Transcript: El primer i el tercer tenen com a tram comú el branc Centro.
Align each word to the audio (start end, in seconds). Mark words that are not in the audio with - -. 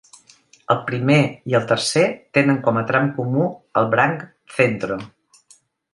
El 0.75 0.79
primer 0.85 1.17
i 1.51 1.57
el 1.59 1.67
tercer 1.73 2.05
tenen 2.37 2.59
com 2.69 2.81
a 2.81 2.83
tram 2.93 3.11
comú 3.19 3.45
el 3.83 3.93
branc 3.93 4.25
Centro. 4.57 4.99